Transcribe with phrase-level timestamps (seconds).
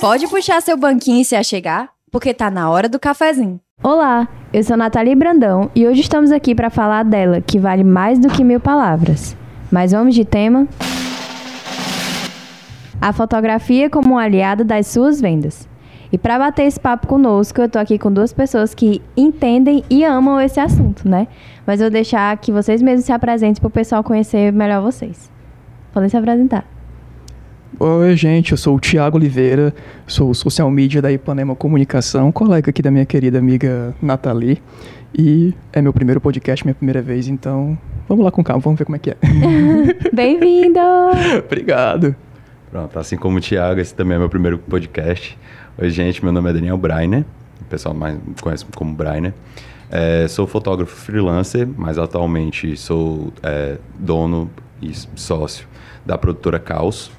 [0.00, 3.60] Pode puxar seu banquinho e se achegar, porque tá na hora do cafezinho.
[3.82, 8.18] Olá, eu sou Nathalie Brandão e hoje estamos aqui para falar dela, que vale mais
[8.18, 9.36] do que mil palavras.
[9.70, 10.66] Mas vamos de tema?
[12.98, 15.68] A fotografia como um aliado das suas vendas.
[16.10, 20.02] E para bater esse papo conosco, eu tô aqui com duas pessoas que entendem e
[20.02, 21.28] amam esse assunto, né?
[21.66, 25.30] Mas eu vou deixar que vocês mesmos se apresentem para o pessoal conhecer melhor vocês.
[25.92, 26.79] Podem se apresentar.
[27.78, 29.72] Oi, gente, eu sou o Tiago Oliveira,
[30.06, 34.60] sou social media da Ipanema Comunicação, colega aqui da minha querida amiga Nathalie.
[35.16, 38.84] E é meu primeiro podcast, minha primeira vez, então vamos lá com calma, vamos ver
[38.84, 39.16] como é que é.
[40.12, 40.80] Bem-vindo!
[41.46, 42.14] Obrigado.
[42.70, 45.38] Pronto, assim como o Thiago, esse também é meu primeiro podcast.
[45.78, 47.24] Oi, gente, meu nome é Daniel Brainer,
[47.60, 49.32] o pessoal mais me conhece como Brainer.
[49.90, 54.50] É, sou fotógrafo freelancer, mas atualmente sou é, dono
[54.82, 55.66] e sócio
[56.04, 57.10] da produtora Caos.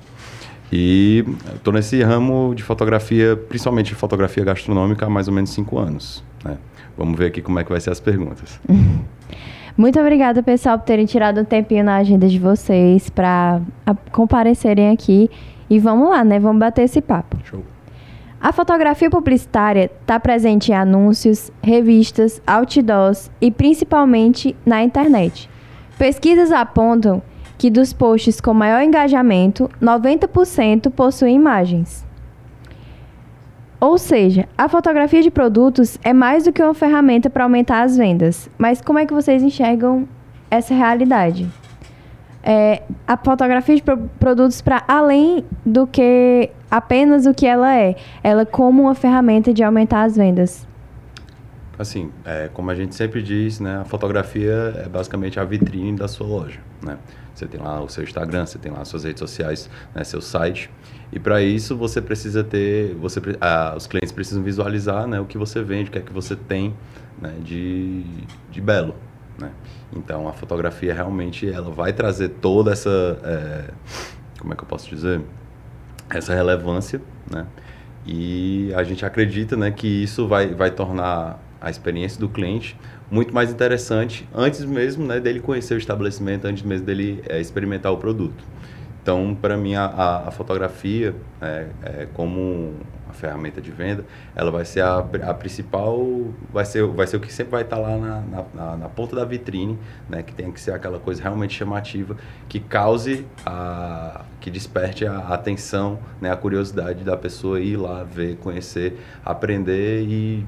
[0.71, 6.23] E estou nesse ramo de fotografia, principalmente fotografia gastronômica, há mais ou menos cinco anos.
[6.45, 6.57] Né?
[6.97, 8.59] Vamos ver aqui como é que vai ser as perguntas.
[9.77, 13.61] Muito obrigada, pessoal, por terem tirado um tempinho na agenda de vocês para
[14.11, 15.29] comparecerem aqui.
[15.69, 16.39] E vamos lá, né?
[16.39, 17.37] Vamos bater esse papo.
[17.45, 17.63] Show.
[18.39, 25.49] A fotografia publicitária está presente em anúncios, revistas, outdoors e principalmente na internet.
[25.97, 27.21] Pesquisas apontam
[27.61, 32.03] que dos posts com maior engajamento, 90% possuem imagens.
[33.79, 37.95] Ou seja, a fotografia de produtos é mais do que uma ferramenta para aumentar as
[37.95, 38.49] vendas.
[38.57, 40.07] Mas como é que vocês enxergam
[40.49, 41.47] essa realidade?
[42.41, 47.95] É, a fotografia de pro produtos para além do que apenas o que ela é.
[48.23, 50.67] Ela como uma ferramenta de aumentar as vendas.
[51.81, 56.07] Assim, é, como a gente sempre diz, né, a fotografia é basicamente a vitrine da
[56.07, 56.59] sua loja.
[56.79, 56.95] Né?
[57.33, 60.21] Você tem lá o seu Instagram, você tem lá as suas redes sociais, né, seu
[60.21, 60.69] site.
[61.11, 65.39] E para isso você precisa ter, você, ah, os clientes precisam visualizar né, o que
[65.39, 66.75] você vende, o que é que você tem
[67.19, 68.03] né, de,
[68.51, 68.93] de belo.
[69.39, 69.49] Né?
[69.91, 73.71] Então a fotografia realmente ela vai trazer toda essa, é,
[74.39, 75.19] como é que eu posso dizer,
[76.11, 77.47] essa relevância, né?
[78.05, 82.75] E a gente acredita, né, que isso vai, vai tornar a experiência do cliente
[83.09, 87.91] muito mais interessante antes mesmo, né, dele conhecer o estabelecimento, antes mesmo dele é, experimentar
[87.91, 88.43] o produto.
[89.01, 92.75] Então, para mim, a, a, a fotografia, é, é, como
[93.09, 94.05] a ferramenta de venda,
[94.35, 95.99] ela vai ser a, a, principal,
[96.53, 98.23] vai ser, vai ser o que sempre vai estar lá na,
[98.53, 100.21] na, na, ponta da vitrine, né?
[100.21, 102.15] Que tem que ser aquela coisa realmente chamativa,
[102.47, 106.31] que cause, a, que desperte a atenção, né?
[106.31, 110.45] A curiosidade da pessoa ir lá ver, conhecer, aprender e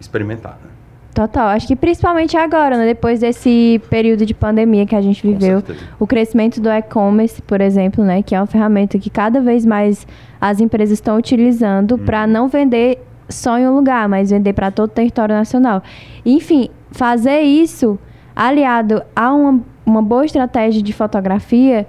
[0.00, 0.70] experimentar, né?
[1.14, 2.86] Total, acho que principalmente agora, né?
[2.86, 5.62] depois desse período de pandemia que a gente viveu,
[5.96, 10.04] o crescimento do e-commerce, por exemplo, né, que é uma ferramenta que cada vez mais
[10.40, 11.98] as empresas estão utilizando hum.
[11.98, 15.84] para não vender só em um lugar, mas vender para todo o território nacional.
[16.26, 17.96] Enfim, fazer isso
[18.34, 21.86] aliado a uma, uma boa estratégia de fotografia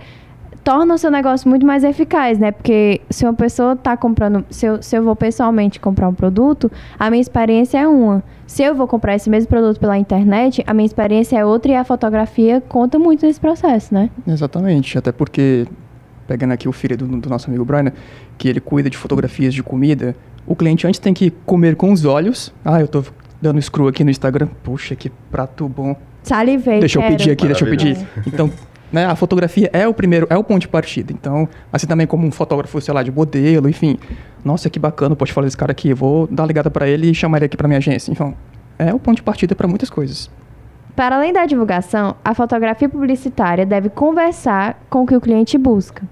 [0.65, 2.51] torna o seu negócio muito mais eficaz, né?
[2.51, 6.71] Porque se uma pessoa está comprando, se eu, se eu vou pessoalmente comprar um produto,
[6.97, 8.23] a minha experiência é uma.
[8.47, 11.75] Se eu vou comprar esse mesmo produto pela internet, a minha experiência é outra e
[11.75, 14.09] a fotografia conta muito nesse processo, né?
[14.27, 15.67] Exatamente, até porque,
[16.27, 17.93] pegando aqui o filho do, do nosso amigo Brian,
[18.35, 20.15] que ele cuida de fotografias de comida,
[20.47, 22.51] o cliente antes tem que comer com os olhos.
[22.65, 23.03] Ah, eu tô
[23.39, 24.47] dando screw aqui no Instagram.
[24.63, 25.95] Puxa, que prato bom.
[26.23, 26.79] Salivei.
[26.79, 27.97] Deixa eu pedir aqui, deixa eu pedir.
[28.25, 28.49] Então,
[28.95, 31.11] né, a fotografia é o primeiro, é o ponto de partida.
[31.11, 33.99] Então, assim também como um fotógrafo, sei lá, de modelo, enfim.
[34.43, 37.37] Nossa, que bacana, pode falar desse cara aqui, vou dar ligada para ele e chamar
[37.39, 38.09] ele aqui para minha agência.
[38.09, 38.33] Então,
[38.79, 40.31] é o ponto de partida para muitas coisas.
[40.95, 46.03] Para além da divulgação, a fotografia publicitária deve conversar com o que o cliente busca.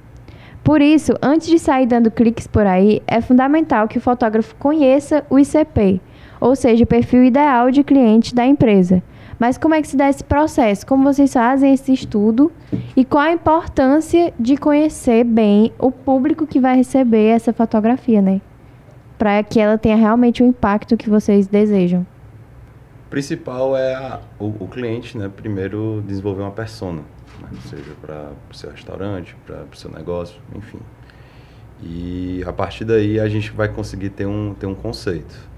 [0.62, 5.26] Por isso, antes de sair dando cliques por aí, é fundamental que o fotógrafo conheça
[5.30, 6.02] o ICP,
[6.40, 9.02] ou seja, o perfil ideal de cliente da empresa
[9.44, 10.88] mas como é que se dá esse processo?
[10.88, 12.50] Como vocês fazem esse estudo?
[12.96, 18.40] E qual a importância de conhecer bem o público que vai receber essa fotografia, né?
[19.18, 22.08] Para que ela tenha realmente o impacto que vocês desejam.
[23.10, 25.28] Principal é a, o, o, cliente, né?
[25.28, 27.02] Primeiro desenvolver uma persona,
[27.42, 27.50] né?
[27.66, 30.80] seja para o seu restaurante, para o seu negócio, enfim.
[31.82, 35.52] E a partir daí a gente vai conseguir ter um, ter um conceito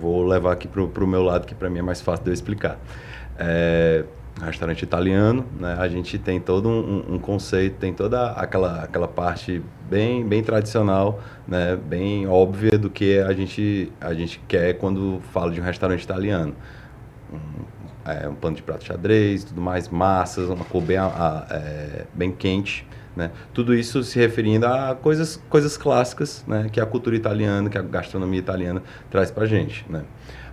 [0.00, 2.34] vou levar aqui para o meu lado, que para mim é mais fácil de eu
[2.34, 2.78] explicar.
[3.38, 4.04] É,
[4.40, 5.76] restaurante italiano, né?
[5.78, 11.20] A gente tem todo um, um, conceito, tem toda aquela, aquela parte bem, bem tradicional,
[11.46, 11.76] né?
[11.76, 16.54] Bem óbvia do que a gente, a gente quer quando fala de um restaurante italiano.
[17.32, 17.78] Um,
[18.10, 22.32] é, um pano de prato xadrez, tudo mais, massas, uma cor bem, a, é, bem
[22.32, 22.86] quente,
[23.18, 23.32] Né?
[23.52, 26.68] Tudo isso se referindo a coisas, coisas clássicas né?
[26.70, 28.80] que a cultura italiana, que a gastronomia italiana
[29.10, 29.84] traz para gente.
[29.90, 30.04] Né?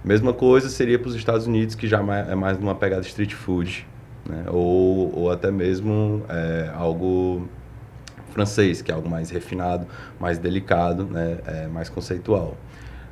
[0.03, 3.88] Mesma coisa seria para os Estados Unidos, que já é mais uma pegada street food,
[4.27, 4.45] né?
[4.47, 7.47] ou, ou até mesmo é, algo
[8.31, 9.85] francês, que é algo mais refinado,
[10.19, 11.38] mais delicado, né?
[11.45, 12.57] é, mais conceitual.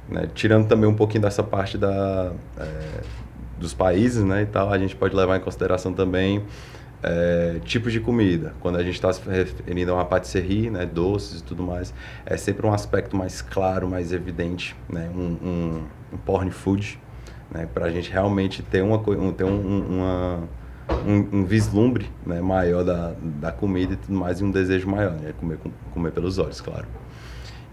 [0.09, 0.29] Né?
[0.33, 3.01] Tirando também um pouquinho dessa parte da, é,
[3.59, 6.43] dos países né, e tal, a gente pode levar em consideração também
[7.03, 8.53] é, tipos de comida.
[8.61, 11.93] Quando a gente está se referindo a uma patisserie, né, doces e tudo mais,
[12.25, 15.83] é sempre um aspecto mais claro, mais evidente, né, um, um,
[16.13, 16.99] um porn food,
[17.51, 18.97] né, para a gente realmente ter, uma,
[19.33, 20.39] ter um, uma,
[21.05, 25.11] um, um, vislumbre né, maior da, da comida e tudo mais, e um desejo maior,
[25.11, 25.59] né, comer,
[25.93, 26.87] comer pelos olhos, claro.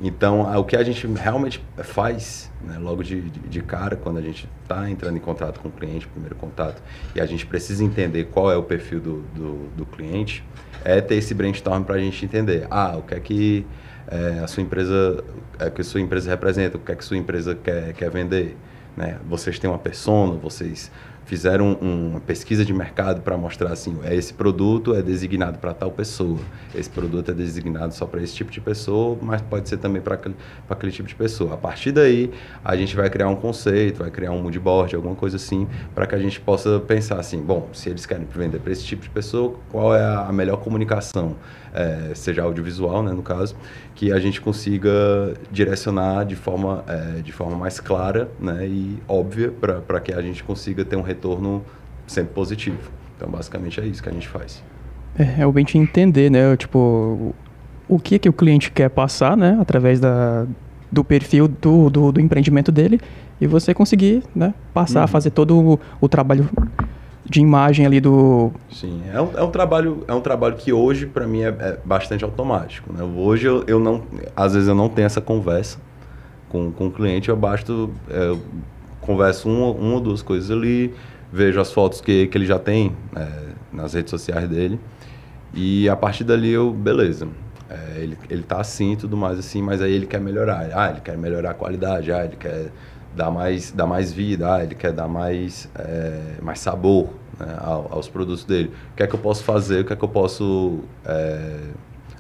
[0.03, 4.23] Então, o que a gente realmente faz, né, logo de, de, de, cara, quando a
[4.23, 6.83] gente está entrando em contato com o cliente, primeiro contato,
[7.15, 10.43] e a gente precisa entender qual é o perfil do, do, do cliente,
[10.83, 13.67] é ter esse brainstorm para a gente entender, ah, o que é que
[14.09, 15.23] é, a sua empresa,
[15.59, 18.11] é, que a sua empresa representa, o que é que a sua empresa quer, quer
[18.11, 18.57] vender,
[18.97, 19.19] né?
[19.29, 20.91] Vocês têm uma persona, vocês
[21.31, 25.93] fizeram uma pesquisa de mercado para mostrar assim, é esse produto é designado para tal
[25.93, 26.41] pessoa,
[26.75, 30.17] esse produto é designado só para esse tipo de pessoa, mas pode ser também para
[30.17, 30.35] aquele,
[30.69, 31.55] aquele tipo de pessoa.
[31.55, 32.33] A partir daí,
[32.65, 36.05] a gente vai criar um conceito, vai criar um mood board, alguma coisa assim, para
[36.05, 39.11] que a gente possa pensar assim, bom, se eles querem vender para esse tipo de
[39.11, 41.37] pessoa, qual é a melhor comunicação,
[41.75, 43.57] é, seja audiovisual, né, no caso,
[43.95, 44.91] que a gente consiga
[45.51, 50.43] direcionar de forma, é, de forma mais clara né, e óbvia para que a gente
[50.43, 51.65] consiga ter um retorno
[52.07, 52.91] sempre positivo.
[53.17, 54.63] Então, basicamente é isso que a gente faz.
[55.17, 56.57] É realmente entender, né?
[56.57, 57.35] Tipo,
[57.89, 59.59] o que que o cliente quer passar, né?
[59.61, 60.47] Através da,
[60.91, 63.01] do perfil do, do, do empreendimento dele
[63.41, 64.55] e você conseguir, né?
[64.73, 65.09] Passar, uhum.
[65.09, 66.49] fazer todo o, o, trabalho
[67.25, 68.51] de imagem ali do...
[68.71, 71.79] Sim, é um, é um trabalho é um trabalho que hoje para mim é, é,
[71.85, 73.03] bastante automático, né?
[73.03, 74.03] Hoje eu, eu não...
[74.35, 75.79] Às vezes eu não tenho essa conversa
[76.49, 77.91] com, com o cliente, eu basto...
[78.09, 78.41] É, eu
[79.01, 80.95] converso uma, uma ou duas coisas ali,
[81.33, 83.29] vejo as fotos que, que ele já tem é,
[83.73, 84.79] nas redes sociais dele.
[85.53, 87.27] E a partir dali eu, beleza.
[87.69, 90.69] É, ele, ele tá assim e tudo mais assim, mas aí ele quer melhorar.
[90.75, 92.71] Ah, ele quer melhorar a qualidade, ah, ele quer
[93.15, 97.09] dar mais, dar mais vida, ah, ele quer dar mais, é, mais sabor
[97.39, 97.57] né,
[97.91, 98.73] aos produtos dele.
[98.93, 101.59] O que é que eu posso fazer, o que é que eu posso é,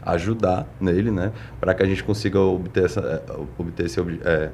[0.02, 1.32] ajudar nele, né?
[1.60, 3.22] Para que a gente consiga obter, essa, é,
[3.58, 4.50] obter, esse, é,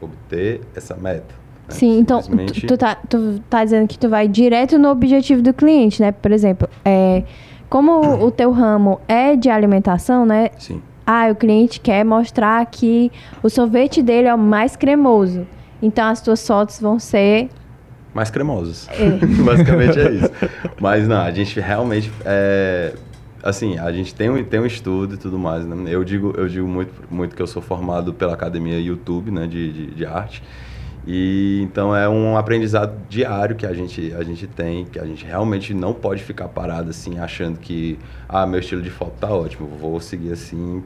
[0.00, 1.34] obter essa meta.
[1.68, 1.74] Né?
[1.74, 5.52] Sim, então tu, tu, tá, tu tá dizendo que tu vai direto no objetivo do
[5.52, 6.12] cliente, né?
[6.12, 7.24] Por exemplo, é,
[7.68, 10.50] como o teu ramo é de alimentação, né?
[10.58, 10.82] Sim.
[11.10, 13.10] Ah, o cliente quer mostrar que
[13.42, 15.46] o sorvete dele é o mais cremoso.
[15.80, 17.48] Então as tuas fotos vão ser
[18.12, 18.86] mais cremosas.
[18.90, 19.08] É.
[19.42, 20.30] Basicamente é isso.
[20.78, 22.92] Mas não, a gente realmente é,
[23.42, 25.76] assim, a gente tem um, tem um estudo e tudo mais, né?
[25.88, 29.72] Eu digo, eu digo muito, muito que eu sou formado pela academia YouTube, né, de,
[29.72, 30.42] de, de arte.
[31.06, 35.24] E então é um aprendizado diário que a gente, a gente tem, que a gente
[35.24, 39.68] realmente não pode ficar parado assim, achando que, ah, meu estilo de foto tá ótimo,
[39.80, 40.84] vou seguir assim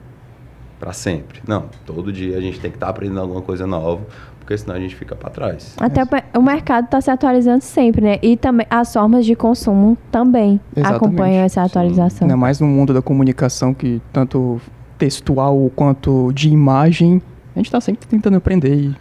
[0.82, 1.40] para sempre.
[1.46, 4.02] Não, todo dia a gente tem que estar tá aprendendo alguma coisa nova,
[4.40, 5.76] porque senão a gente fica para trás.
[5.79, 6.37] Até é.
[6.37, 8.19] o mercado está se atualizando sempre, né?
[8.20, 10.96] E também as formas de consumo também Exatamente.
[10.96, 12.26] acompanham essa atualização.
[12.26, 14.60] Ainda mais no mundo da comunicação que tanto
[14.98, 17.22] textual quanto de imagem,
[17.55, 18.96] a gente está sempre tentando aprender e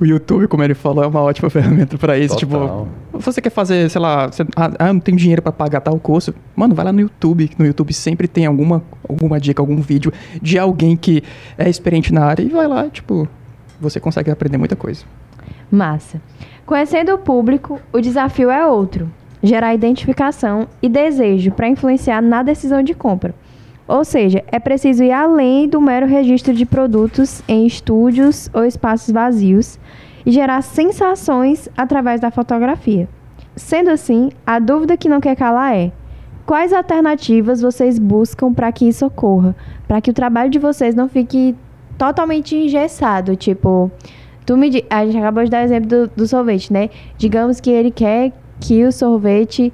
[0.00, 2.36] o YouTube, como ele falou, é uma ótima ferramenta para isso.
[2.36, 2.86] Total.
[2.86, 5.98] Tipo, você quer fazer, sei lá, você, ah, ah não tenho dinheiro para pagar tal
[5.98, 6.34] curso.
[6.54, 7.50] Mano, vai lá no YouTube.
[7.58, 11.22] No YouTube sempre tem alguma, alguma dica, algum vídeo de alguém que
[11.56, 13.28] é experiente na área e vai lá, tipo,
[13.80, 15.04] você consegue aprender muita coisa.
[15.70, 16.20] Massa.
[16.66, 19.10] Conhecendo o público, o desafio é outro:
[19.42, 23.34] gerar identificação e desejo para influenciar na decisão de compra.
[23.90, 29.12] Ou seja, é preciso ir além do mero registro de produtos em estúdios ou espaços
[29.12, 29.80] vazios
[30.24, 33.08] e gerar sensações através da fotografia.
[33.56, 35.90] Sendo assim, a dúvida que não quer calar é:
[36.46, 39.56] quais alternativas vocês buscam para que isso ocorra?
[39.88, 41.56] Para que o trabalho de vocês não fique
[41.98, 43.34] totalmente engessado?
[43.34, 43.90] Tipo,
[44.46, 46.90] tu me, a gente acabou de dar o exemplo do, do sorvete, né?
[47.18, 49.72] Digamos que ele quer que o sorvete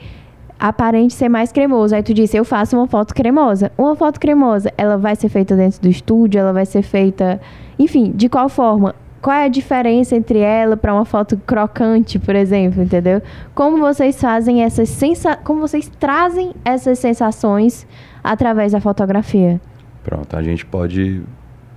[0.59, 1.95] aparente ser mais cremoso.
[1.95, 3.71] Aí tu disse, eu faço uma foto cremosa.
[3.77, 7.41] Uma foto cremosa, ela vai ser feita dentro do estúdio, ela vai ser feita,
[7.79, 8.95] enfim, de qual forma?
[9.21, 13.21] Qual é a diferença entre ela para uma foto crocante, por exemplo, entendeu?
[13.55, 17.87] Como vocês fazem essas sensa como vocês trazem essas sensações
[18.23, 19.61] através da fotografia?
[20.05, 21.23] Pronto, a gente pode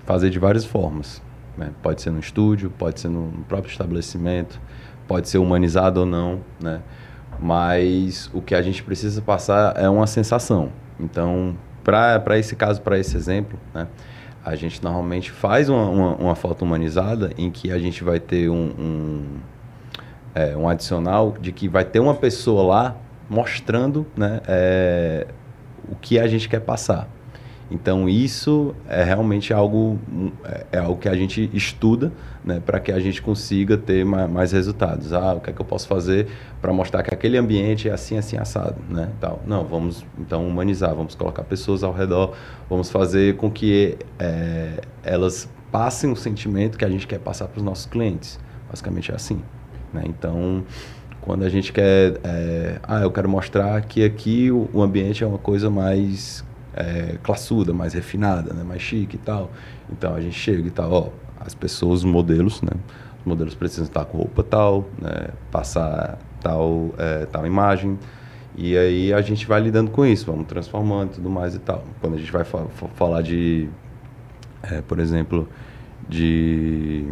[0.06, 1.22] fazer de várias formas.
[1.58, 1.72] Né?
[1.82, 4.62] Pode ser no estúdio, pode ser no próprio estabelecimento,
[5.08, 6.82] pode ser humanizado ou não, né?
[7.42, 10.72] Mas o que a gente precisa passar é uma sensação.
[11.00, 13.88] Então, para esse caso, para esse exemplo, né,
[14.44, 18.50] a gente normalmente faz uma, uma, uma, foto humanizada em que a gente vai ter
[18.50, 19.26] um, um,
[20.34, 22.96] é, um adicional de que vai ter uma pessoa lá
[23.30, 25.28] mostrando né, é,
[25.90, 27.08] o que a gente quer passar.
[27.72, 30.00] Então isso é realmente algo
[30.44, 32.12] é, é algo que a gente estuda,
[32.44, 35.14] né, para que a gente consiga ter mais, resultados.
[35.14, 36.28] Ah, o que é que eu posso fazer
[36.62, 39.10] para mostrar que aquele ambiente é assim, assim assado, né?
[39.20, 39.42] Tal.
[39.46, 42.34] Não, vamos então humanizar, vamos colocar pessoas ao redor,
[42.70, 47.60] vamos fazer com que é, elas passem o sentimento que a gente quer passar para
[47.60, 48.40] os nossos clientes.
[48.68, 49.42] Basicamente é assim,
[49.94, 50.04] né?
[50.06, 50.64] Então
[51.22, 55.38] quando a gente quer, é, ah, eu quero mostrar que aqui o ambiente é uma
[55.38, 56.44] coisa mais
[56.80, 58.64] é, classuda, mais refinada, né?
[58.64, 59.52] mais chique e tal.
[59.92, 61.10] Então a gente chega e tal, ó,
[61.40, 62.72] as pessoas, os modelos, né?
[63.20, 65.30] Os modelos precisam estar com roupa tal, né?
[65.52, 68.00] Passar tal, é, tal imagem.
[68.56, 71.84] E aí a gente vai lidando com isso, vamos transformando e tudo mais e tal.
[72.00, 73.70] Quando a gente vai fa falar de,
[74.64, 75.48] é, por exemplo,
[76.08, 77.12] de,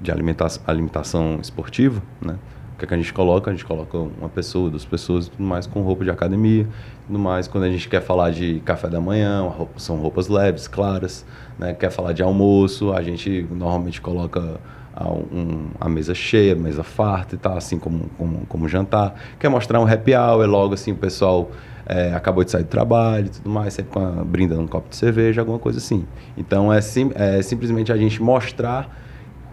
[0.00, 2.36] de alimentação, alimentação esportiva, né?
[2.80, 3.50] Que, é que a gente coloca?
[3.50, 6.66] A gente coloca uma pessoa, duas pessoas tudo mais com roupa de academia,
[7.06, 7.46] tudo mais.
[7.46, 11.24] Quando a gente quer falar de café da manhã, roupa, são roupas leves, claras.
[11.58, 11.74] Né?
[11.74, 14.58] Quer falar de almoço, a gente normalmente coloca
[14.94, 19.14] a, um, a mesa cheia, a mesa farta e tal, assim como, como, como jantar.
[19.38, 21.50] Quer mostrar um happy hour, logo assim o pessoal
[21.86, 24.88] é, acabou de sair do trabalho e tudo mais, sempre com a, brindando um copo
[24.88, 26.06] de cerveja, alguma coisa assim.
[26.36, 28.96] Então é, sim, é simplesmente a gente mostrar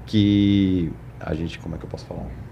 [0.06, 2.47] que a gente, como é que eu posso falar?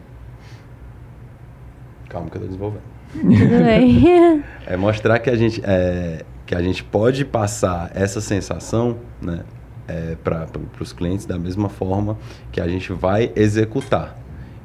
[2.10, 2.84] Calma que eu tô desenvolvendo.
[3.12, 4.44] Tudo bem.
[4.66, 9.42] é mostrar que a gente é, que a gente pode passar essa sensação, né,
[9.88, 10.48] é, para
[10.80, 12.18] os clientes da mesma forma
[12.52, 14.18] que a gente vai executar.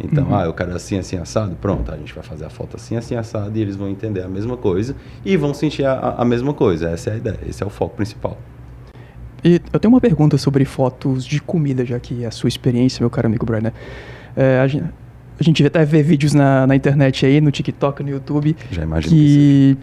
[0.03, 0.35] Então, uhum.
[0.35, 1.55] ah, eu quero assim, assim, assado.
[1.57, 4.29] Pronto, a gente vai fazer a foto assim, assim, assado e eles vão entender a
[4.29, 6.89] mesma coisa e vão sentir a, a mesma coisa.
[6.89, 8.39] Essa é a ideia, esse é o foco principal.
[9.45, 13.03] E eu tenho uma pergunta sobre fotos de comida, já que é a sua experiência,
[13.03, 13.73] meu caro amigo Brian.
[14.37, 14.85] É, a gente,
[15.41, 18.55] a gente até vê vídeos na, na internet aí, no TikTok, no YouTube.
[18.71, 19.79] Já imagino que, que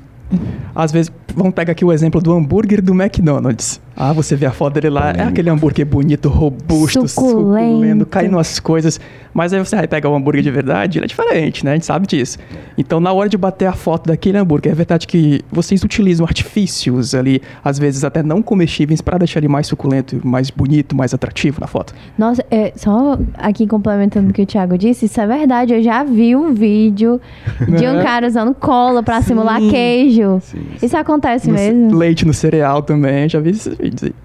[0.76, 3.82] às vezes, vamos pegar aqui o exemplo do hambúrguer do McDonald's.
[4.00, 8.38] Ah, você vê a foto dele lá, é aquele hambúrguer bonito, robusto, suculento, suculento caindo
[8.38, 9.00] as coisas.
[9.34, 11.72] Mas aí você vai pegar o hambúrguer de verdade, ele é diferente, né?
[11.72, 12.38] A gente sabe disso.
[12.78, 17.16] Então, na hora de bater a foto daquele hambúrguer, é verdade que vocês utilizam artifícios
[17.16, 21.60] ali, às vezes até não comestíveis, para deixar ele mais suculento, mais bonito, mais atrativo
[21.60, 21.92] na foto.
[22.20, 25.74] Nossa, é, só aqui complementando o que o Thiago disse, isso é verdade.
[25.74, 27.20] Eu já vi um vídeo
[27.68, 30.17] de um cara usando cola para simular queijo.
[30.18, 30.86] Sim, sim.
[30.86, 31.98] Isso acontece no mesmo.
[31.98, 34.16] Leite no cereal também, já vi esses vídeos aí.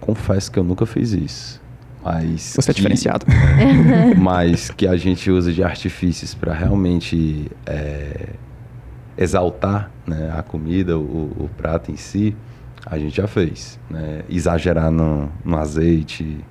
[0.00, 1.62] Confesso que eu nunca fiz isso.
[2.04, 3.24] Mas Você é diferenciado.
[4.20, 8.28] mas que a gente usa de artifícios para realmente é,
[9.16, 12.36] exaltar né, a comida, o, o, prato em si,
[12.84, 13.78] a gente já fez.
[13.88, 14.22] Né?
[14.28, 16.44] Exagerar no, no azeite,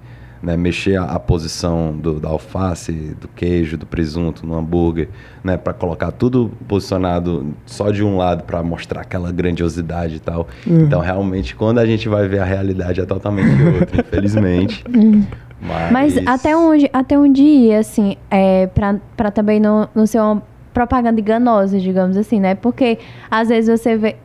[0.43, 5.07] né, mexer a, a posição do, da alface, do queijo, do presunto no hambúrguer,
[5.41, 10.47] né, para colocar tudo posicionado só de um lado para mostrar aquela grandiosidade e tal.
[10.67, 10.81] Uhum.
[10.81, 14.83] Então, realmente, quando a gente vai ver a realidade é totalmente outra, infelizmente.
[14.93, 15.25] Uhum.
[15.61, 16.15] Mas...
[16.15, 16.27] Mas...
[16.27, 21.79] até onde, até onde ir, assim, é, para também não, não ser uma propaganda enganosa,
[21.79, 22.55] digamos assim, né?
[22.55, 22.97] Porque
[23.31, 24.17] às vezes você vê.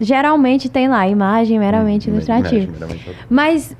[0.00, 2.72] Geralmente tem lá imagem meramente hum, ilustrativa.
[3.30, 3.76] Mas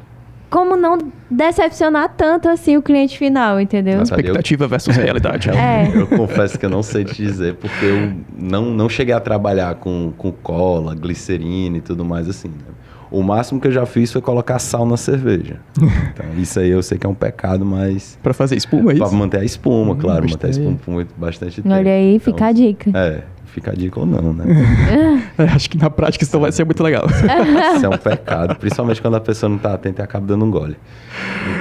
[0.51, 0.99] como não
[1.31, 4.03] decepcionar tanto assim o cliente final, entendeu?
[4.03, 5.51] Expectativa versus realidade.
[5.51, 5.91] é.
[5.95, 9.75] Eu confesso que eu não sei te dizer, porque eu não, não cheguei a trabalhar
[9.77, 12.49] com, com cola, glicerina e tudo mais assim.
[12.49, 12.75] Né?
[13.11, 15.61] O máximo que eu já fiz foi colocar sal na cerveja.
[15.77, 18.19] Então, isso aí eu sei que é um pecado, mas.
[18.23, 19.05] Para fazer espuma, é isso?
[19.05, 20.29] Pra manter a espuma, hum, claro.
[20.29, 21.75] Manter a espuma por muito, bastante tempo.
[21.75, 22.91] Olha aí, então, fica a dica.
[22.93, 24.45] É fica a dica ou não, né?
[25.39, 27.05] é, acho que na prática isso vai ser muito legal.
[27.77, 30.51] isso é um pecado, principalmente quando a pessoa não tá atenta e acaba dando um
[30.51, 30.77] gole.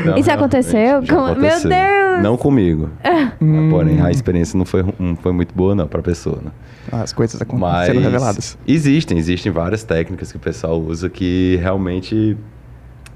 [0.02, 0.98] Então, isso aconteceu?
[0.98, 1.38] aconteceu?
[1.40, 2.24] Meu Deus!
[2.24, 2.90] Não comigo.
[3.42, 3.70] Hum.
[3.70, 6.52] Porém, a experiência não foi, não foi muito boa, não, pra pessoa, né?
[6.92, 8.58] As coisas Mas sendo reveladas.
[8.66, 12.38] Existem, existem várias técnicas que o pessoal usa que realmente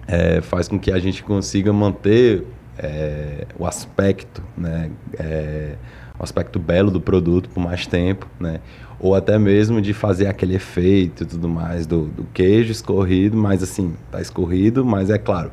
[0.07, 2.43] é, faz com que a gente consiga manter
[2.77, 4.89] é, o aspecto, né?
[5.17, 5.75] É,
[6.19, 8.59] o aspecto belo do produto por mais tempo, né?
[8.99, 13.61] Ou até mesmo de fazer aquele efeito e tudo mais do, do queijo escorrido, mas
[13.61, 15.51] assim, tá escorrido, mas é claro,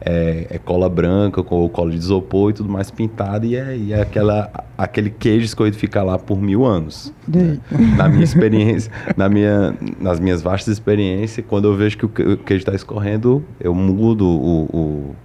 [0.00, 3.92] é, é, cola branca ou cola de isopor e tudo mais pintado e é, e
[3.92, 7.12] é aquela, aquele queijo escorrido fica lá por mil anos.
[7.26, 7.58] Né?
[7.96, 12.62] Na minha experiência, na minha, nas minhas vastas experiências, quando eu vejo que o queijo
[12.62, 15.16] está escorrendo, eu mudo o, o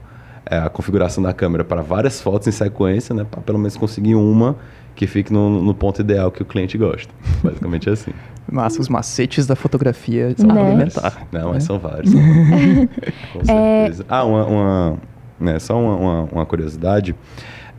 [0.58, 3.26] a configuração da câmera para várias fotos em sequência, né?
[3.30, 4.58] Para pelo menos conseguir uma
[4.96, 7.14] que fique no, no, ponto ideal que o cliente gosta.
[7.44, 8.12] Basicamente é assim.
[8.52, 10.62] Massa, os macetes da fotografia são Né?
[10.62, 11.28] alimentar.
[11.32, 11.60] Não, mas né?
[11.62, 12.12] são vários.
[13.32, 14.06] Com certeza.
[14.10, 14.98] Ah, uma, uma,
[15.40, 17.16] né, só uma, uma, uma curiosidade.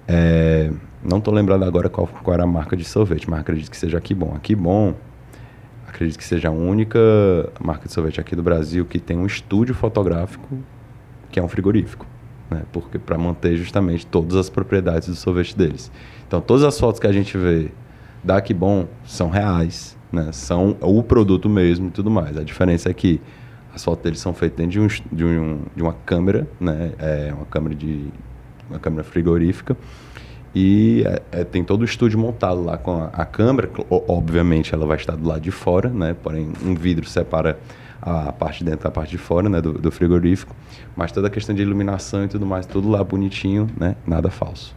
[0.06, 0.70] É,
[1.04, 3.98] não estou lembrando agora qual, qual era a marca de sorvete, mas acredito que seja
[3.98, 4.32] Aqui Bom.
[4.34, 4.94] Aqui Bom,
[5.86, 6.98] acredito que seja a única
[7.60, 10.48] marca de sorvete aqui do Brasil que tem um estúdio fotográfico
[11.30, 12.06] que é um frigorífico.
[12.50, 12.62] Né?
[12.72, 15.90] Porque para manter justamente todas as propriedades do sorvete deles.
[16.26, 17.70] Então, todas as fotos que a gente vê
[18.22, 20.30] da Aqui Bom são reais, né?
[20.32, 22.36] São o produto mesmo e tudo mais.
[22.36, 23.20] A diferença é que
[23.74, 26.92] as fotos deles são feitas dentro de, um, de, um, de uma câmera, né?
[26.98, 28.08] É uma câmera de
[28.68, 29.76] uma câmera frigorífica
[30.54, 33.70] e é, é, tem todo o estúdio montado lá com a, a câmera.
[33.88, 36.14] Obviamente, ela vai estar do lado de fora, né?
[36.20, 37.58] Porém, um vidro separa
[38.02, 39.60] a parte de dentro da parte de fora, né?
[39.60, 40.54] Do, do frigorífico.
[40.96, 43.96] Mas toda a questão de iluminação e tudo mais, tudo lá bonitinho, né?
[44.06, 44.74] Nada falso.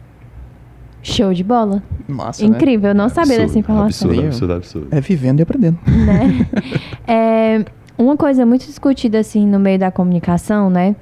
[1.02, 1.82] Show de bola.
[2.08, 2.56] Massa, né?
[2.56, 4.08] Incrível, eu não sabia dessa Absurdo, informação.
[4.08, 4.88] Absurdo, absurdo, absurdo.
[4.90, 5.78] É vivendo e aprendendo.
[5.86, 6.46] né?
[7.06, 7.64] É,
[7.98, 10.96] uma coisa muito discutida assim no meio da comunicação, né?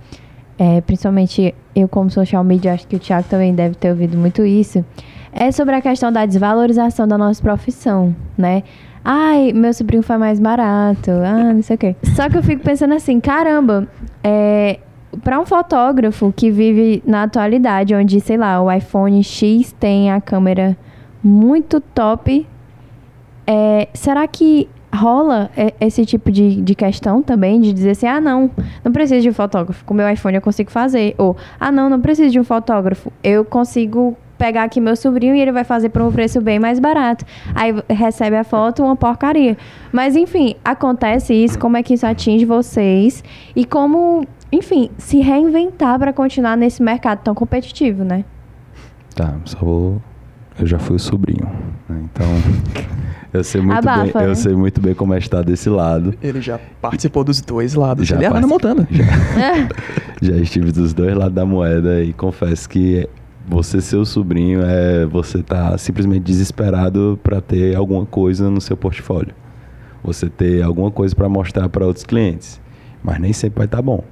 [0.58, 4.44] É, principalmente eu como social media, acho que o Thiago também deve ter ouvido muito
[4.44, 4.84] isso.
[5.32, 8.62] É sobre a questão da desvalorização da nossa profissão, né?
[9.04, 11.96] Ai, meu sobrinho faz mais barato, ah, não sei o quê.
[12.14, 13.88] Só que eu fico pensando assim, caramba,
[14.22, 14.78] é,
[15.24, 20.20] para um fotógrafo que vive na atualidade, onde, sei lá, o iPhone X tem a
[20.20, 20.76] câmera
[21.22, 22.46] muito top,
[23.46, 27.60] é, será que rola esse tipo de, de questão também?
[27.60, 28.50] De dizer assim, ah, não,
[28.84, 29.84] não preciso de um fotógrafo.
[29.84, 31.14] Com meu iPhone eu consigo fazer.
[31.18, 33.12] Ou, ah, não, não preciso de um fotógrafo.
[33.22, 36.80] Eu consigo pegar aqui meu sobrinho e ele vai fazer por um preço bem mais
[36.80, 37.24] barato.
[37.54, 39.56] Aí recebe a foto, uma porcaria.
[39.92, 43.22] Mas, enfim, acontece isso, como é que isso atinge vocês
[43.54, 48.24] e como, enfim, se reinventar para continuar nesse mercado tão competitivo, né?
[49.14, 50.02] Tá, só vou.
[50.58, 51.48] Eu já fui o sobrinho.
[51.88, 52.02] né?
[52.12, 52.26] Então.
[53.32, 54.28] Eu sei muito Abafa, bem, né?
[54.30, 56.12] eu sei muito bem como é estar desse lado.
[56.22, 58.06] Ele já participou dos dois lados.
[58.06, 58.86] Já Ele é particip- Montana.
[60.20, 63.08] Já estive dos dois lados da moeda e confesso que
[63.46, 68.76] você ser o sobrinho é você tá simplesmente desesperado para ter alguma coisa no seu
[68.76, 69.34] portfólio.
[70.02, 72.60] Você ter alguma coisa para mostrar para outros clientes,
[73.02, 74.02] mas nem sempre vai estar bom.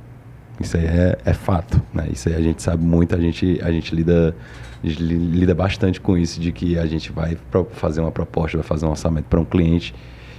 [0.60, 2.08] Isso aí é, é fato, né?
[2.12, 4.36] Isso aí a gente sabe muito, a gente, a gente lida
[4.82, 7.36] a gente li- lida bastante com isso de que a gente vai
[7.72, 9.94] fazer uma proposta, vai fazer um orçamento para um cliente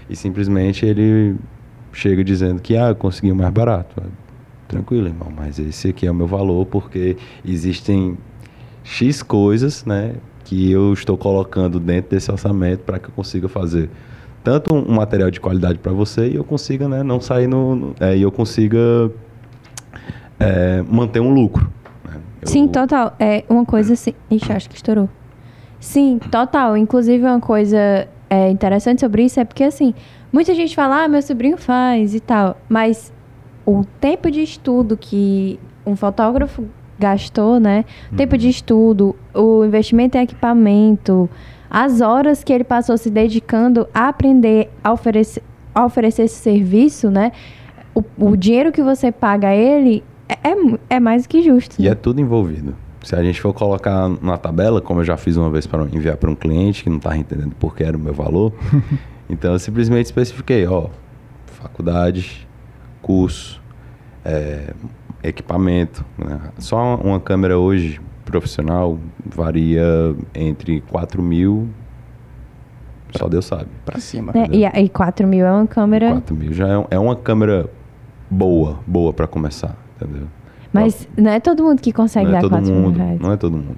[0.09, 1.35] e simplesmente ele
[1.93, 4.01] chega dizendo que ah, eu consegui o mais barato.
[4.67, 8.17] Tranquilo, irmão, mas esse aqui é o meu valor porque existem
[8.83, 10.13] X coisas, né,
[10.43, 13.89] que eu estou colocando dentro desse orçamento para que eu consiga fazer
[14.43, 17.95] tanto um material de qualidade para você e eu consiga, né, não sair no, no-
[17.99, 19.11] é, e eu consiga
[20.39, 21.69] é, manter um lucro.
[22.03, 22.19] né.
[22.41, 23.15] Eu- Sim, total.
[23.19, 24.13] É uma coisa assim.
[24.29, 25.07] Ixi, acho que estourou.
[25.79, 26.75] Sim, total.
[26.75, 29.93] Inclusive, uma coisa é, interessante sobre isso é porque, assim,
[30.31, 32.57] muita gente fala, ah, meu sobrinho faz e tal.
[32.67, 33.13] Mas
[33.65, 36.65] o tempo de estudo que um fotógrafo
[37.01, 37.83] gastou, né?
[38.11, 41.29] O tempo de estudo, o investimento em equipamento,
[41.69, 45.41] as horas que ele passou se dedicando a aprender a oferecer,
[45.73, 47.31] a oferecer esse serviço, né?
[47.95, 50.55] O, o dinheiro que você paga a ele é, é,
[50.91, 51.75] é mais do que justo.
[51.79, 51.89] E né?
[51.89, 52.75] é tudo envolvido.
[53.03, 56.17] Se a gente for colocar na tabela, como eu já fiz uma vez para enviar
[56.17, 58.53] para um cliente que não estava entendendo por que era o meu valor,
[59.27, 60.87] então eu simplesmente especifiquei, ó,
[61.47, 62.47] faculdade,
[63.01, 63.61] curso,
[64.23, 64.73] é,
[65.23, 66.05] equipamento.
[66.17, 66.39] né?
[66.57, 69.83] Só uma, câmera hoje profissional varia
[70.33, 71.69] entre 4 mil,
[73.17, 73.67] só Deus sabe.
[73.85, 74.31] Pra cima.
[74.33, 74.47] Né?
[74.51, 76.11] E, e 4 mil é uma câmera.
[76.11, 77.69] 4 mil já é, é uma câmera
[78.29, 80.27] boa, boa para começar, entendeu?
[80.73, 83.19] Mas não é todo mundo que consegue não é dar todo 4 mil mundo, reais.
[83.19, 83.77] não é todo mundo.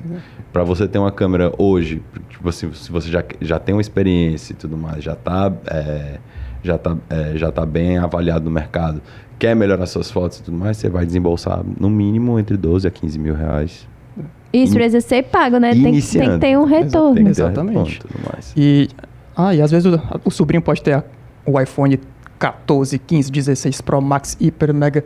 [0.51, 4.53] Para você ter uma câmera hoje, tipo assim, se você já, já tem uma experiência
[4.53, 6.19] e tudo mais, já tá, é,
[6.61, 9.01] já tá, é, já tá bem avaliado no mercado,
[9.43, 12.91] quer melhorar suas fotos e tudo mais, você vai desembolsar no mínimo entre 12 a
[12.91, 13.85] 15 mil reais.
[14.53, 15.71] Isso precisa ser pago, né?
[15.73, 17.15] Tem, que- tem que ter um retorno.
[17.15, 17.93] Tem Exatamente.
[18.03, 18.17] retorno
[18.55, 18.83] e.
[18.85, 18.89] E,
[19.35, 21.03] ah, e às vezes o, o sobrinho pode ter a-
[21.45, 21.99] o iPhone
[22.39, 25.03] 14, 15, 16 Pro Max Hyper Mega,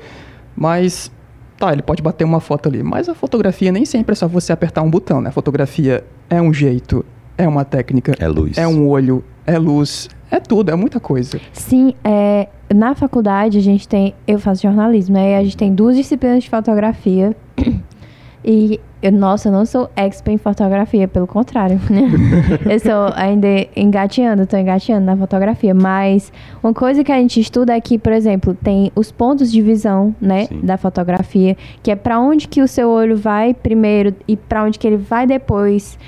[0.56, 1.12] mas
[1.58, 2.84] tá, ele pode bater uma foto ali.
[2.84, 5.30] Mas a fotografia nem sempre é só você apertar um botão, né?
[5.30, 7.04] A fotografia é um jeito,
[7.38, 8.56] é uma técnica, É luz.
[8.58, 11.40] é um olho, é luz, é tudo, é muita coisa.
[11.54, 14.14] Sim, é, na faculdade a gente tem.
[14.28, 15.32] Eu faço jornalismo, né?
[15.32, 17.36] E a gente tem duas disciplinas de fotografia.
[18.50, 21.82] E, eu, nossa, eu não sou expert em fotografia, pelo contrário.
[22.66, 25.74] eu sou ainda engateando, estou engateando na fotografia.
[25.74, 26.32] Mas
[26.64, 30.16] uma coisa que a gente estuda é que, por exemplo, tem os pontos de visão,
[30.22, 30.62] né, Sim.
[30.64, 34.80] da fotografia, que é para onde que o seu olho vai primeiro e para onde
[34.80, 36.00] que ele vai depois.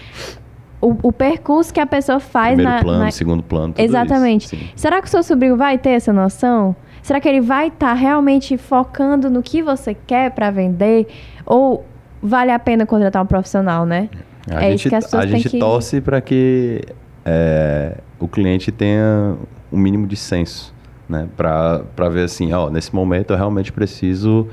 [0.81, 4.55] O, o percurso que a pessoa faz Primeiro na, plano, na- segundo plano, tudo Exatamente.
[4.55, 4.65] isso.
[4.75, 6.75] Será que o seu sobrinho vai ter essa noção?
[7.01, 11.07] Será que ele vai estar realmente focando no que você quer para vender?
[11.45, 11.85] Ou
[12.21, 14.09] vale a pena contratar um profissional, né?
[14.49, 16.81] A É gente, isso que as pessoas a têm gente que- torce para que
[17.25, 19.35] é, o cliente tenha
[19.71, 20.73] um mínimo de senso,
[21.09, 21.27] né?
[21.35, 24.47] Para ver assim, ó, nesse momento eu realmente preciso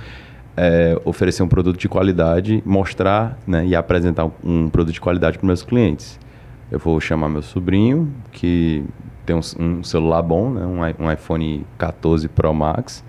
[0.57, 5.47] é, oferecer um produto de qualidade, mostrar né, e apresentar um, produto de qualidade para
[5.47, 6.19] meus clientes.
[6.71, 8.85] Eu vou chamar meu sobrinho, que
[9.25, 13.05] tem um, um celular bom, né, um, um iPhone 14 Pro Max,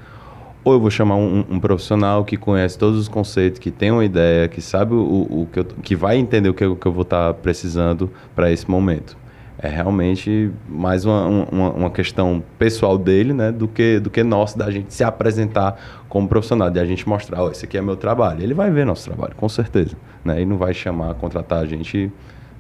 [0.64, 4.04] ou eu vou chamar um, um profissional que conhece todos os conceitos, que tem uma
[4.04, 4.98] ideia, que sabe o,
[5.30, 8.52] o que, eu, que vai entender o que eu, que eu vou estar precisando para
[8.52, 9.16] esse momento.
[9.60, 14.58] É realmente mais uma, uma, uma questão pessoal dele, né, do que, do que nossa,
[14.58, 17.96] da gente se apresentar como profissional, de a gente mostrar, ó, esse aqui é meu
[17.96, 18.44] trabalho.
[18.44, 19.96] Ele vai ver nosso trabalho, com certeza.
[20.24, 22.12] Né, e não vai chamar, contratar a gente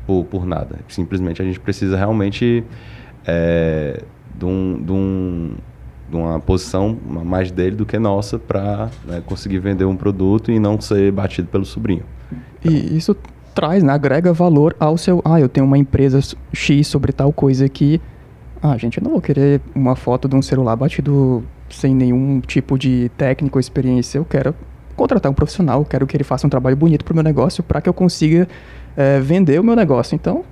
[0.07, 0.77] por, por nada.
[0.87, 2.63] Simplesmente a gente precisa realmente
[3.25, 4.01] é,
[4.35, 5.51] de, um, de, um,
[6.09, 8.89] de uma posição mais dele do que nossa para
[9.25, 12.03] conseguir vender um produto e não ser batido pelo sobrinho.
[12.63, 13.15] E isso
[13.57, 15.19] traz, né, agrega valor ao seu.
[15.25, 16.19] Ah, eu tenho uma empresa
[16.53, 17.99] X sobre tal coisa aqui.
[18.61, 22.77] Ah, gente, eu não vou querer uma foto de um celular batido sem nenhum tipo
[22.77, 24.19] de técnica ou experiência.
[24.19, 24.53] Eu quero
[24.95, 27.81] contratar um profissional, eu quero que ele faça um trabalho bonito pro meu negócio para
[27.81, 28.47] que eu consiga
[28.95, 30.13] eh, vender o meu negócio.
[30.13, 30.43] Então,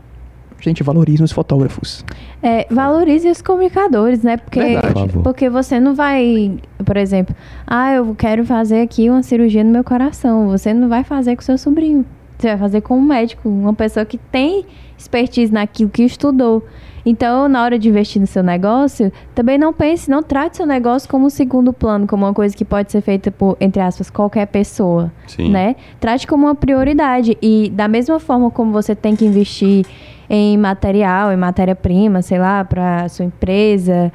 [0.60, 2.04] gente, valorize os fotógrafos.
[2.42, 4.38] É, valorize os comunicadores, né?
[4.38, 5.20] Porque, Verdade.
[5.24, 7.36] Porque você não vai, por exemplo,
[7.68, 10.48] ah, eu quero fazer aqui uma cirurgia no meu coração.
[10.48, 12.04] Você não vai fazer com seu sobrinho.
[12.38, 14.66] Você vai fazer com um médico, uma pessoa que tem
[14.98, 16.64] expertise naquilo que estudou.
[17.06, 21.08] Então, na hora de investir no seu negócio, também não pense, não trate seu negócio
[21.08, 24.48] como um segundo plano, como uma coisa que pode ser feita por, entre aspas, qualquer
[24.48, 25.52] pessoa Sim.
[25.52, 25.76] né?
[26.00, 29.86] Trate como uma prioridade e da mesma forma como você tem que investir
[30.28, 34.12] em material, em matéria-prima, sei lá, para sua empresa,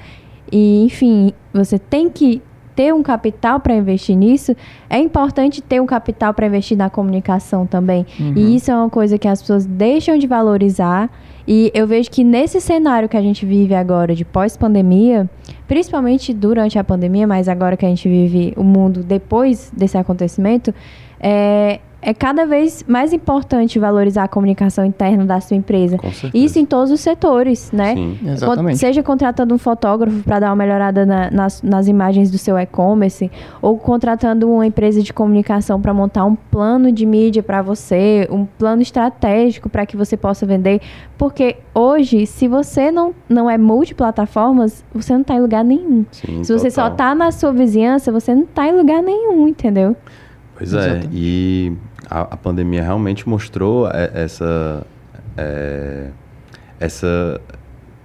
[0.50, 2.42] e enfim, você tem que
[2.80, 4.56] ter um capital para investir nisso.
[4.88, 8.06] É importante ter um capital para investir na comunicação também.
[8.34, 11.10] E isso é uma coisa que as pessoas deixam de valorizar.
[11.46, 15.28] E eu vejo que nesse cenário que a gente vive agora de pós-pandemia,
[15.68, 20.74] principalmente durante a pandemia, mas agora que a gente vive o mundo depois desse acontecimento,
[21.20, 25.98] é, é cada vez mais importante valorizar a comunicação interna da sua empresa.
[25.98, 26.44] Com certeza.
[26.46, 27.94] Isso em todos os setores, né?
[27.94, 28.18] Sim.
[28.24, 28.78] Exatamente.
[28.78, 33.30] Seja contratando um fotógrafo para dar uma melhorada na- nas, nas imagens do seu e-commerce,
[33.60, 38.44] ou contratando uma empresa de comunicação para montar um plano de mídia para você, um
[38.46, 40.80] plano estratégico para que você possa vender.
[41.18, 46.04] Porque hoje, se você não, não é multiplataformas, você não está em lugar nenhum.
[46.10, 49.94] Sim, se você só está na sua vizinhança, você não está em lugar nenhum, entendeu?
[50.56, 51.08] Pois é, Exatamente.
[51.12, 51.72] e
[52.10, 54.84] a, a pandemia realmente mostrou é, essa,
[55.36, 56.08] é,
[56.80, 57.40] essa,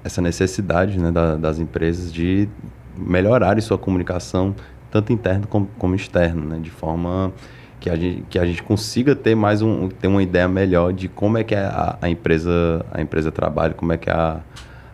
[0.04, 2.48] essa necessidade né, da- das empresas de
[2.96, 4.56] melhorarem sua comunicação,
[4.92, 7.34] tanto interna como, como externa, né, de forma
[7.80, 11.08] que a, gente, que a gente consiga ter mais um, ter uma ideia melhor de
[11.08, 14.40] como é que a, a empresa, a empresa trabalha, como é que a,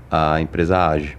[0.09, 1.17] a empresa age.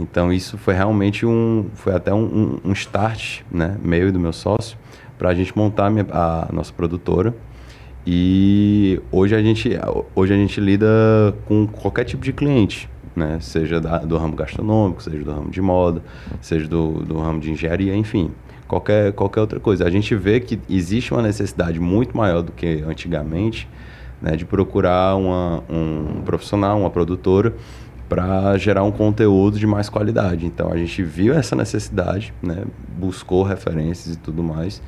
[0.00, 4.18] Então isso foi realmente um, foi até um, um, um start, né, meu e do
[4.18, 4.78] meu sócio,
[5.22, 7.32] para a gente montar a, minha- a nossa produtora.
[8.04, 9.70] E hoje a gente,
[10.16, 10.84] hoje a gente lida
[11.44, 13.38] com qualquer tipo de cliente, né?
[13.40, 16.02] Seja da- do ramo gastronômico, seja do ramo de moda,
[16.40, 18.32] seja do, do ramo de engenharia, enfim,
[18.66, 19.86] qualquer, qualquer outra coisa.
[19.86, 23.68] A gente vê que existe uma necessidade muito maior do que antigamente,
[24.20, 24.32] né?
[24.34, 27.54] De procurar uma, um profissional, uma produtora,
[28.08, 30.44] para gerar um conteúdo de mais qualidade.
[30.46, 32.64] Então a gente viu essa necessidade, né?
[32.98, 34.82] buscou referências e tudo mais,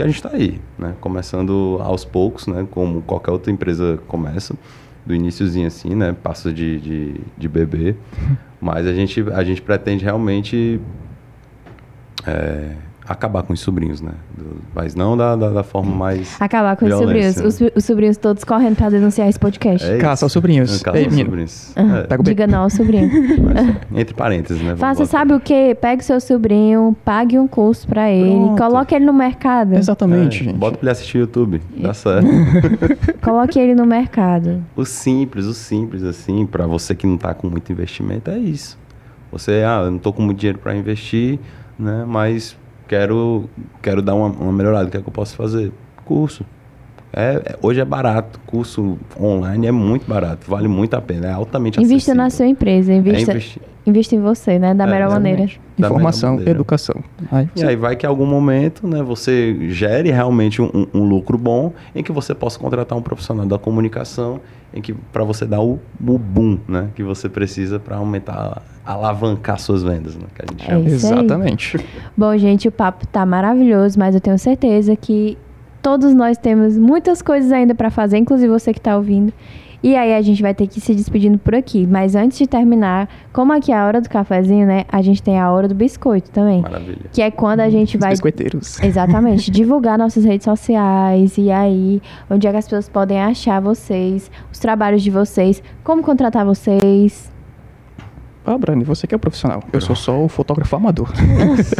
[0.00, 0.94] e a gente está aí, né?
[0.98, 2.66] começando aos poucos, né?
[2.70, 4.54] como qualquer outra empresa começa,
[5.04, 6.16] do iníciozinho assim, né?
[6.22, 7.94] passa de, de, de bebê,
[8.58, 10.80] mas a gente, a gente pretende realmente
[12.26, 14.12] é, acabar com os sobrinhos, né?
[14.74, 16.36] Mas não da, da, da forma mais...
[16.40, 17.34] Acabar com os sobrinhos.
[17.34, 17.66] Violência.
[17.68, 19.84] Os, os sobrinhos todos correndo para denunciar esse podcast.
[19.86, 20.80] É Caça aos sobrinhos.
[20.80, 21.72] Caça aos sobrinhos.
[21.76, 23.10] Ah, É, Pega o Diga não ao sobrinho.
[23.42, 24.76] mas, entre parênteses, né?
[24.76, 25.76] Faça, sabe o quê?
[25.80, 28.58] Pegue seu sobrinho, pague um curso pra ele, Pronto.
[28.62, 29.74] coloque ele no mercado.
[29.74, 30.56] Exatamente, É, gente.
[30.56, 32.28] Bota pra ele assistir YouTube, dá certo.
[33.22, 34.62] Coloque ele no mercado.
[34.76, 38.78] o simples, o simples, assim, pra você que não tá com muito investimento, é isso.
[39.32, 41.38] Você, ah, eu não tô com muito dinheiro pra investir,
[41.78, 42.04] né?
[42.06, 42.56] Mas
[42.90, 43.48] quero,
[43.80, 44.88] quero dar uma, uma melhorada.
[44.88, 45.70] O que é que eu posso fazer?
[46.04, 46.44] Curso.
[47.12, 51.32] É, é, hoje é barato, curso online é muito barato, vale muito a pena, é
[51.32, 52.16] altamente Invista acessível.
[52.22, 54.74] na sua empresa, invista, É investi- invista em você, né?
[54.74, 55.32] Da É, melhor exatamente.
[55.38, 55.52] maneira.
[55.78, 56.50] Da Informação, maneira.
[56.50, 56.96] educação.
[57.32, 61.38] Aí, E aí vai que em algum momento, né, você gere realmente um, um- lucro
[61.38, 64.40] bom em que você possa contratar um profissional da comunicação
[64.74, 69.58] em que para você dar o, o boom, né, que você precisa para aumentar, alavancar
[69.58, 70.88] suas vendas, né, que a gente É chama.
[70.88, 71.12] isso aí.
[71.14, 71.78] Exatamente.
[72.16, 75.36] Bom, gente, o papo tá maravilhoso, mas eu tenho certeza que
[75.82, 79.32] todos nós temos muitas coisas ainda para fazer, inclusive você que tá ouvindo.
[79.82, 81.86] E aí a gente vai ter que ir se despedindo por aqui.
[81.86, 84.84] Mas antes de terminar, como aqui é a hora do cafezinho, né?
[84.88, 86.60] A gente tem a hora do biscoito também.
[86.60, 86.98] Maravilha.
[87.12, 88.80] Que é quando a gente Os vai biscoiteiros.
[88.82, 89.50] Exatamente.
[89.50, 94.58] Divulgar nossas redes sociais e aí, onde é que as pessoas podem achar vocês, os
[94.58, 97.30] trabalhos de vocês, como contratar vocês.
[98.44, 99.62] Ah, Brani, você que é o profissional.
[99.72, 101.10] Eu sou só o fotógrafo amador.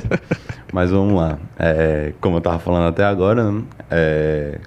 [0.73, 1.39] Mas vamos lá.
[1.59, 4.61] É, como eu estava falando até agora, né, é,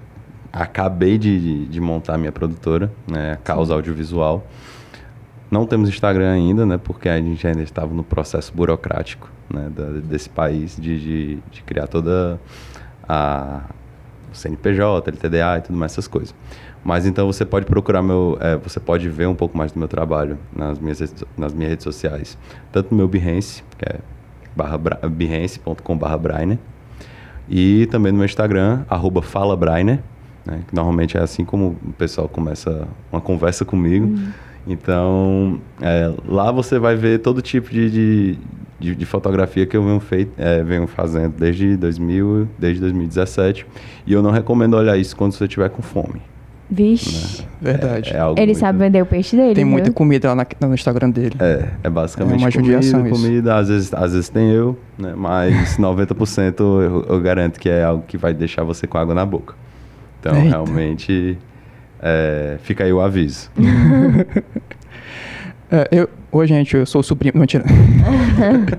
[0.53, 4.45] acabei de, de- montar minha produtora, né, a Causa Audiovisual.
[5.49, 9.99] Não temos Instagram ainda, né, porque a gente ainda estava no processo burocrático né, da-
[9.99, 12.39] desse país de, de, de criar toda
[13.09, 13.61] a
[14.31, 16.33] CNPJ, LTDA e tudo mais essas coisas.
[16.83, 19.87] Mas então você pode procurar meu, é, você pode ver um pouco mais do meu
[19.87, 22.37] trabalho nas minhas redes- nas minhas redes sociais,
[22.71, 23.99] tanto no meu Behance, que é
[24.55, 26.57] barra Brainer,
[27.49, 29.99] e também no meu Instagram, arroba falabrainer,
[30.45, 34.17] né, que normalmente é assim como o pessoal começa uma conversa comigo.
[34.67, 38.37] Então, é, lá você vai ver todo tipo de, de,
[38.79, 43.65] de- de fotografia que eu venho, feito, é, venho fazendo desde, 2000, desde 2017.
[44.07, 46.21] E eu não recomendo olhar isso quando você estiver com fome.
[46.69, 47.45] Vixe.
[47.61, 48.13] Verdade.
[48.13, 49.53] É algo Ele muito- sabe vender o peixe dele.
[49.53, 49.93] Tem muita viu?
[49.93, 51.35] comida lá na- no Instagram dele.
[51.39, 52.97] É, é basicamente É uma comida, isso.
[53.21, 55.13] comida, às vezes, às vezes tem eu, né?
[55.15, 59.25] Mas 90% eu, eu garanto que é algo que vai deixar você com água na
[59.25, 59.53] boca.
[60.23, 60.47] Então, Eita.
[60.47, 61.37] realmente,
[62.01, 63.51] é, fica aí o aviso.
[65.71, 67.33] É, eu, oi, gente, eu sou o sobrinho.
[67.33, 67.63] Não, mentira.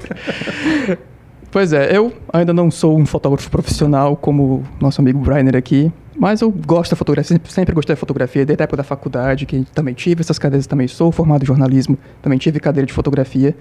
[1.50, 6.40] pois é, eu ainda não sou um fotógrafo profissional como nosso amigo Brainer aqui, mas
[6.40, 9.64] eu gosto da fotografia, sempre, sempre gostei da fotografia, desde a época da faculdade, que
[9.74, 13.54] também tive essas cadeiras, também sou formado em jornalismo, também tive cadeira de fotografia.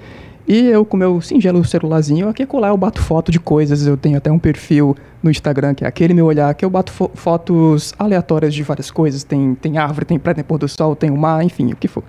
[0.48, 3.88] E eu, com meu singelo celularzinho, aqui e colar, eu bato foto de coisas.
[3.88, 6.92] Eu tenho até um perfil no Instagram, que é aquele meu olhar, que eu bato
[6.92, 9.24] fo- fotos aleatórias de várias coisas.
[9.24, 11.88] Tem, tem árvore, tem praia, tem pôr do sol, tem o mar, enfim, o que
[11.88, 12.04] for.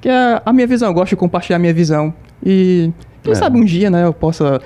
[0.00, 2.14] Que é a minha visão, eu gosto de compartilhar a minha visão.
[2.42, 2.90] E
[3.22, 3.34] quem É.
[3.36, 4.58] sabe um dia, né, eu possa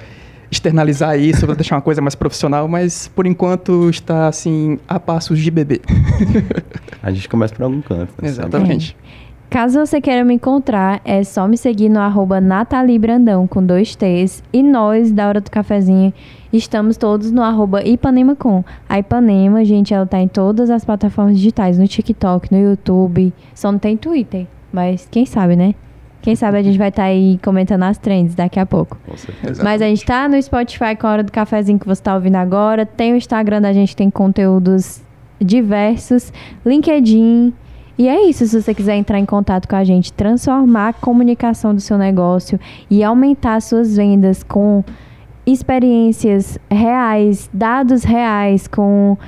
[0.51, 5.39] externalizar isso para deixar uma coisa mais profissional, mas por enquanto está assim a passos
[5.39, 5.81] de bebê.
[7.03, 8.13] A gente começa por algum canto.
[8.21, 8.29] né?
[8.29, 8.97] Exatamente.
[9.49, 13.97] Caso você queira me encontrar, é só me seguir no arroba Nathalie Brandão, com dois
[13.97, 14.45] T's.
[14.53, 16.15] E nós, da Hora do Cafezinho,
[16.53, 18.63] estamos todos no arroba IpanemaCom.
[18.89, 23.73] A Ipanema, gente, ela tá em todas as plataformas digitais, no TikTok, no YouTube, só
[23.73, 24.47] não tem Twitter.
[24.73, 25.75] Mas quem sabe, né?
[26.23, 28.99] Quem sabe a gente vai estar aí comentando as trends daqui a pouco.
[29.07, 29.63] Com certeza.
[29.65, 32.37] Mas a gente tá no Spotify com a Hora do Cafezinho que você tá ouvindo
[32.37, 32.85] agora.
[32.85, 35.01] Tem o Instagram da gente, tem conteúdos
[35.41, 36.33] diversos.
[36.65, 37.55] LinkedIn.
[37.97, 41.75] E é isso, se você quiser entrar em contato com a gente, transformar a comunicação
[41.75, 42.59] do seu negócio
[42.91, 44.83] e aumentar suas vendas com
[45.47, 49.19] experiências reais, dados reais, com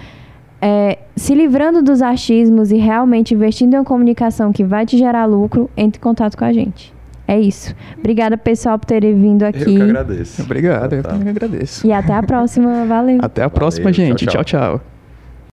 [0.63, 5.25] é, se livrando dos achismos e realmente investindo em uma comunicação que vai te gerar
[5.27, 6.95] lucro, entre em contato com a gente.
[7.27, 7.75] É isso.
[7.99, 9.65] Obrigada, pessoal, por terem vindo Eu aqui.
[9.65, 10.43] que agradeço.
[10.43, 11.11] Obrigado, eu Tá.
[11.11, 11.87] também agradeço.
[11.87, 12.85] E até a próxima.
[12.85, 13.19] Valeu.
[13.23, 14.27] Até a próxima, Valeu, gente.
[14.27, 14.45] tchau.
[14.45, 14.79] tchau.
[14.79, 15.02] tchau.